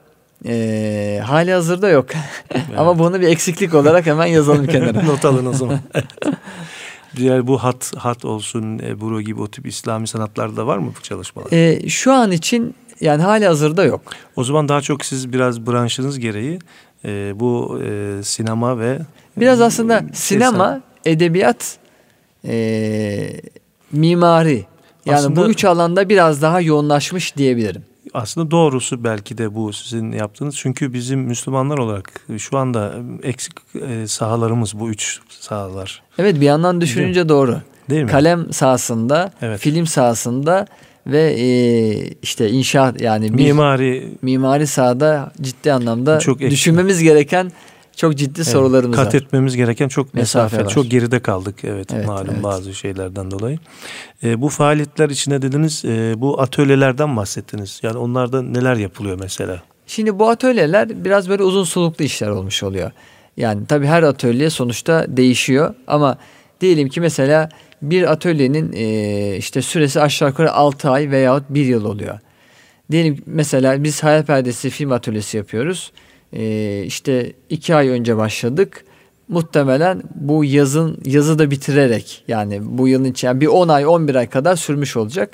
[0.45, 2.09] e, hali hazırda yok.
[2.51, 2.79] Evet.
[2.79, 5.03] Ama bunu bir eksiklik olarak hemen yazalım kenara.
[5.03, 5.79] Not alın o zaman.
[7.15, 11.51] Diğer bu hat hat olsun, Ebru gibi o tip İslami sanatlarda var mı bu çalışmalar?
[11.51, 14.01] E, şu an için yani hali hazırda yok.
[14.35, 16.59] O zaman daha çok siz biraz branşınız gereği
[17.07, 18.99] e, bu e, sinema ve
[19.37, 21.77] biraz aslında e, sinema, edebiyat,
[22.45, 23.41] e,
[23.91, 24.65] mimari
[25.05, 27.83] yani aslında, bu üç alanda biraz daha yoğunlaşmış diyebilirim.
[28.13, 30.55] Aslında doğrusu belki de bu sizin yaptığınız.
[30.55, 32.93] Çünkü bizim Müslümanlar olarak şu anda
[33.23, 36.03] eksik e, sahalarımız bu üç sahalar.
[36.17, 37.61] Evet bir yandan düşününce Değil doğru.
[37.89, 38.09] Değil mi?
[38.11, 39.59] Kalem sahasında, evet.
[39.59, 40.67] film sahasında
[41.07, 41.47] ve e,
[42.21, 47.51] işte inşaat yani mimari mimari sahada ciddi anlamda çok düşünmemiz gereken
[47.95, 49.11] çok ciddi evet, sorularımız kat var.
[49.11, 51.55] Kat etmemiz gereken çok mesafe, mesafe çok geride kaldık.
[51.63, 52.43] Evet, evet malum evet.
[52.43, 53.59] bazı şeylerden dolayı.
[54.23, 57.79] E, bu faaliyetler içinde dediniz e, bu atölyelerden bahsettiniz.
[57.83, 59.61] Yani onlarda neler yapılıyor mesela?
[59.87, 62.91] Şimdi bu atölyeler biraz böyle uzun soluklu işler olmuş oluyor.
[63.37, 66.17] Yani tabii her atölye sonuçta değişiyor ama
[66.61, 67.49] diyelim ki mesela
[67.81, 72.19] bir atölyenin e, işte süresi aşağı yukarı 6 ay veyahut 1 yıl oluyor.
[72.91, 75.91] Diyelim mesela biz Hayal Perdesi film atölyesi yapıyoruz.
[76.33, 78.85] E, işte 2 ay önce başladık.
[79.27, 84.15] Muhtemelen bu yazın yazı da bitirerek yani bu yılın içi yani bir 10 ay 11
[84.15, 85.31] ay kadar sürmüş olacak.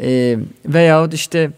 [0.00, 1.50] E, veyahut işte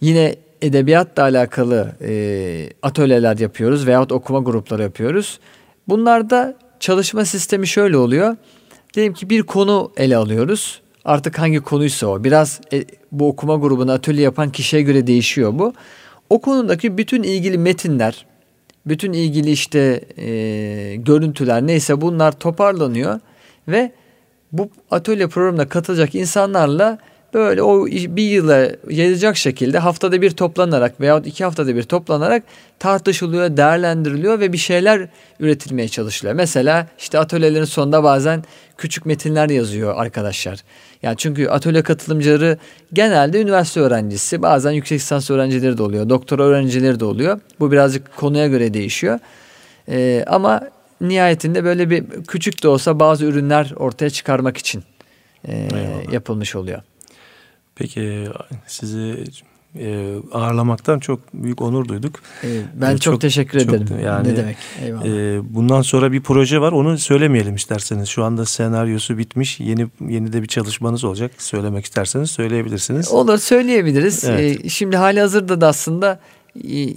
[0.00, 5.40] yine edebiyatla alakalı e, atölyeler yapıyoruz veyahut okuma grupları yapıyoruz.
[5.88, 8.36] Bunlarda çalışma sistemi şöyle oluyor.
[8.94, 10.80] Diyelim ki bir konu ele alıyoruz.
[11.04, 12.24] Artık hangi konuysa o.
[12.24, 15.72] Biraz e, bu okuma grubunu atölye yapan kişiye göre değişiyor bu.
[16.30, 18.26] O konudaki bütün ilgili metinler,
[18.86, 23.20] bütün ilgili işte e, görüntüler neyse bunlar toparlanıyor
[23.68, 23.92] ve
[24.52, 26.98] bu atölye programına katılacak insanlarla
[27.34, 32.42] böyle o bir yıla yayılacak şekilde haftada bir toplanarak veya iki haftada bir toplanarak
[32.78, 35.08] tartışılıyor, değerlendiriliyor ve bir şeyler
[35.40, 36.34] üretilmeye çalışılıyor.
[36.34, 38.44] Mesela işte atölyelerin sonunda bazen
[38.76, 40.58] küçük metinler yazıyor arkadaşlar.
[41.02, 42.58] Yani çünkü atölye katılımcıları
[42.92, 47.40] genelde üniversite öğrencisi, bazen yüksek lisans öğrencileri de oluyor, doktora öğrencileri de oluyor.
[47.60, 49.18] Bu birazcık konuya göre değişiyor.
[49.88, 50.60] Ee, ama
[51.00, 54.84] nihayetinde böyle bir küçük de olsa bazı ürünler ortaya çıkarmak için
[55.48, 55.68] e,
[56.12, 56.82] yapılmış oluyor.
[57.78, 58.28] Peki
[58.66, 59.24] sizi
[59.78, 62.20] e, ağırlamaktan çok büyük onur duyduk.
[62.44, 63.86] Ee, ben e, çok, çok teşekkür çok, ederim.
[64.04, 64.56] Yani, ne demek?
[64.84, 65.04] Eyvallah.
[65.04, 66.72] E, bundan sonra bir proje var.
[66.72, 68.08] Onu söylemeyelim isterseniz.
[68.08, 69.60] Şu anda senaryosu bitmiş.
[69.60, 71.30] Yeni yeni de bir çalışmanız olacak.
[71.38, 73.12] Söylemek isterseniz söyleyebilirsiniz.
[73.12, 74.24] Olur söyleyebiliriz.
[74.24, 74.64] Evet.
[74.64, 76.20] E, şimdi hali hazırda da aslında
[76.70, 76.94] e,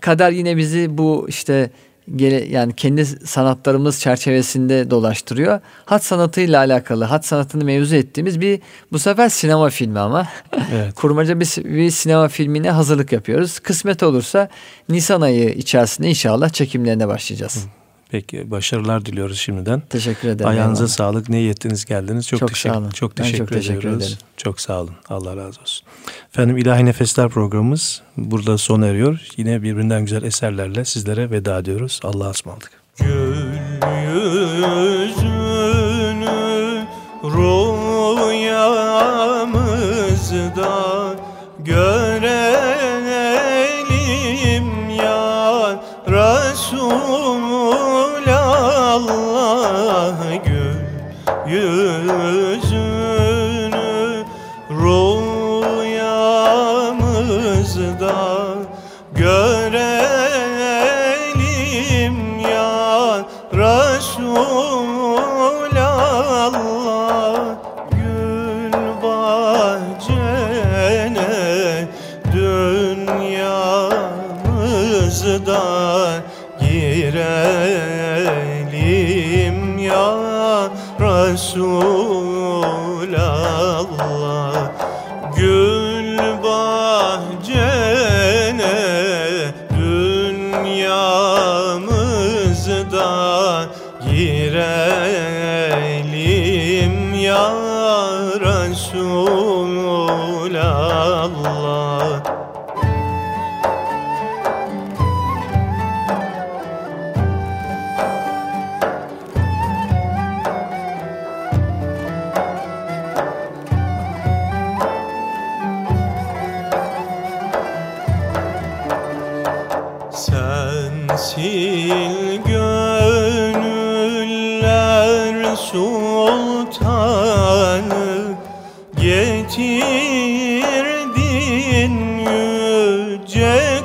[0.00, 1.70] kader yine bizi bu işte
[2.16, 5.60] gele, yani kendi sanatlarımız çerçevesinde dolaştırıyor.
[5.84, 8.60] Hat sanatıyla alakalı, hat sanatını mevzu ettiğimiz bir
[8.92, 10.28] bu sefer sinema filmi ama.
[10.74, 10.94] Evet.
[10.94, 13.58] Kurmaca bir, bir sinema filmine hazırlık yapıyoruz.
[13.58, 14.48] Kısmet olursa
[14.88, 17.56] Nisan ayı içerisinde inşallah çekimlerine başlayacağız.
[17.64, 17.81] Hı.
[18.12, 19.82] Peki başarılar diliyoruz şimdiden.
[19.90, 20.50] Teşekkür ederim.
[20.50, 20.96] Ayağınıza eyvallah.
[20.96, 21.28] sağlık.
[21.28, 22.26] Ne yettiniz geldiniz.
[22.28, 22.90] Çok, çok teşekkür, sağ olun.
[22.90, 24.02] Çok teşekkür, çok teşekkür ediyoruz.
[24.02, 24.18] Ederim.
[24.36, 24.94] Çok sağ olun.
[25.08, 25.86] Allah razı olsun.
[26.28, 29.20] Efendim İlahi Nefesler programımız burada sona eriyor.
[29.36, 32.00] Yine birbirinden güzel eserlerle sizlere veda ediyoruz.
[32.04, 32.70] Allah'a ısmarladık.
[32.98, 33.36] Gül
[34.92, 35.26] yüzünü
[37.24, 38.74] rüyamızda
[41.58, 42.01] görelim
[51.52, 52.41] getirdin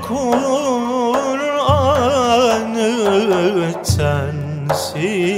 [0.07, 1.38] Kur'an'ı
[3.84, 5.36] sensin.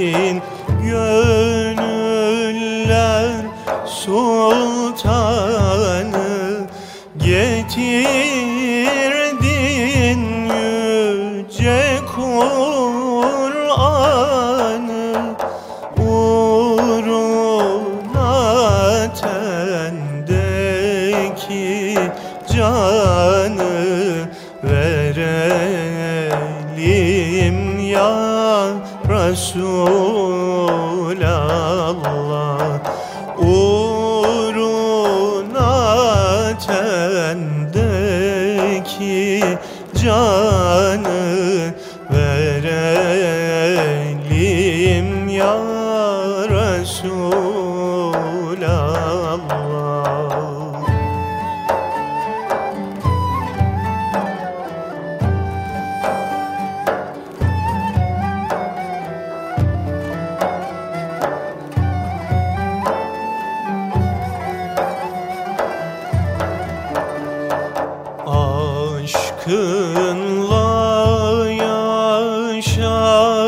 [72.60, 73.39] Show.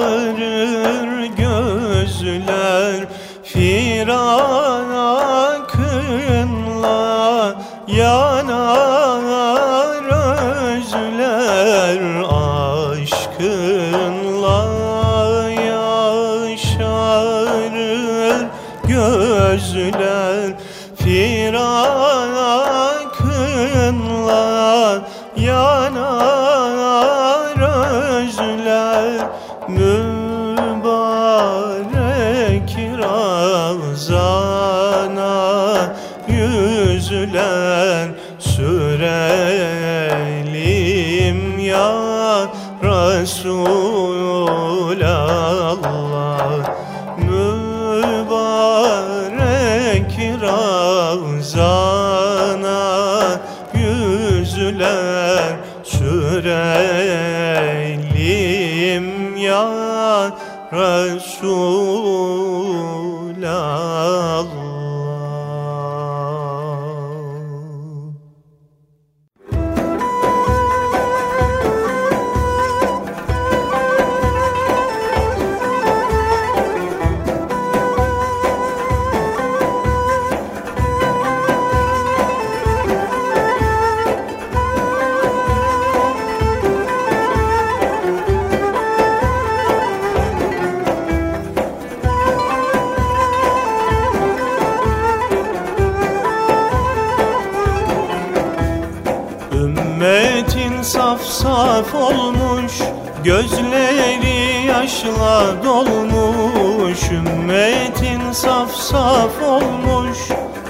[103.43, 110.19] Gözleri yaşla dolmuş Ümmetin saf saf olmuş.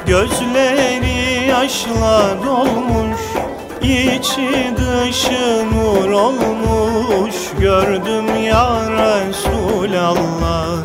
[0.07, 3.21] Gözleri yaşla dolmuş
[3.83, 7.35] İçi dışı nur olmuş.
[7.61, 10.77] Gördüm ya Resulallah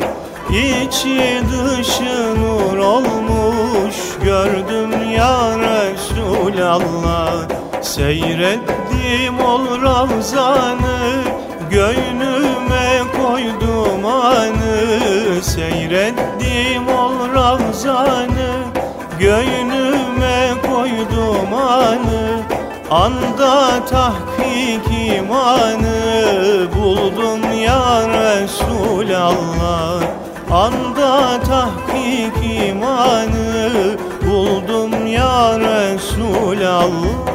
[0.50, 3.96] İçi dışı nur olmuş.
[4.24, 7.34] Gördüm ya Resulallah
[7.82, 11.27] Seyrettim ol Ravzan'ı
[15.42, 18.64] Seyrettim ol Ravzan'ı
[19.20, 22.40] Göynüme koydum anı
[22.92, 30.02] Anda tahkik imanı Buldum ya Resulallah.
[30.52, 37.27] Anda tahkik imanı Buldum ya Resulallah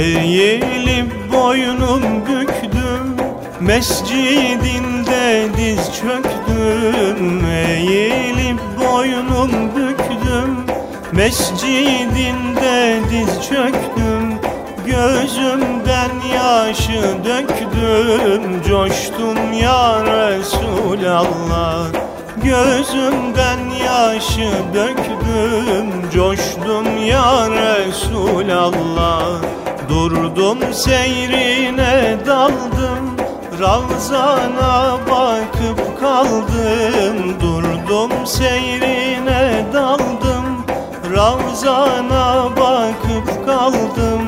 [0.00, 3.16] Eğilip boynum büktüm
[3.60, 7.46] Mescidinde diz çöktüm.
[7.46, 10.56] Eğilip boynum büktüm
[11.12, 14.38] Mescidinde diz çöktüm.
[14.86, 21.86] Gözümden yaşı döktüm Coştum ya Resulallah.
[22.44, 29.59] Gözümden yaşı döktüm Coştum ya Resulallah
[29.90, 33.16] Durdum seyrine daldım.
[33.60, 37.40] Ravzana bakıp kaldım.
[37.40, 40.66] Durdum seyrine daldım.
[41.16, 44.22] Ravzana bakıp kaldım.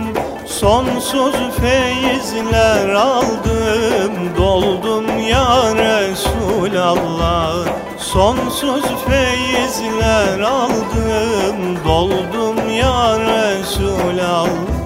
[0.47, 4.13] Sonsuz feyizler aldım.
[4.37, 6.43] Doldum ya Resul
[6.73, 7.67] Resulallah.
[7.99, 11.79] Sonsuz feyizler aldım.
[11.85, 14.82] Doldum ya Resulallah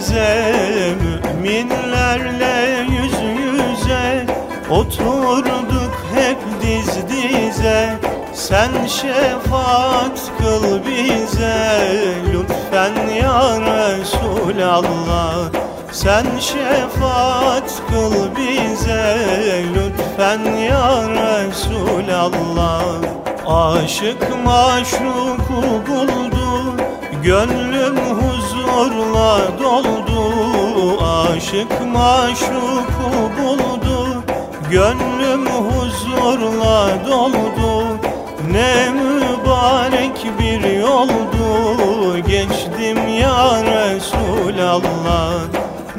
[0.00, 0.44] dize
[1.02, 4.26] Müminlerle yüz yüze
[4.70, 7.98] Oturduk hep diz dize.
[8.34, 11.86] Sen şefaat kıl bize
[12.32, 15.36] Lütfen ya Resulallah.
[15.92, 19.16] Sen şefaat kıl bize
[19.74, 22.84] Lütfen ya Resulallah.
[23.46, 26.76] Aşık maşuku buldu
[27.22, 28.19] Gönlüm
[28.80, 34.22] huzurla doldu Aşık maşuku buldu.
[34.70, 37.98] Gönlüm huzurla doldu
[38.50, 42.18] Ne mübarek bir yoldu.
[42.28, 45.34] Geçtim ya Resulallah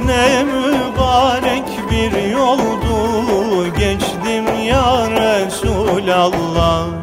[0.06, 3.78] Ne mübarek bir yoldu.
[3.78, 7.01] Geçtim ya Resulallah